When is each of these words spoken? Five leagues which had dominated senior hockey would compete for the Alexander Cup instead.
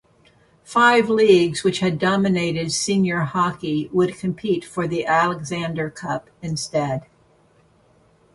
Five 0.63 1.11
leagues 1.11 1.63
which 1.63 1.77
had 1.77 1.99
dominated 1.99 2.71
senior 2.71 3.19
hockey 3.19 3.87
would 3.93 4.15
compete 4.17 4.65
for 4.65 4.87
the 4.87 5.05
Alexander 5.05 5.91
Cup 5.91 6.27
instead. 6.41 7.03